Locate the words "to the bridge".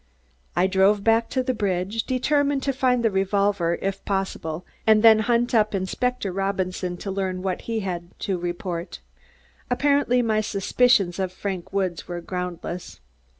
1.29-2.05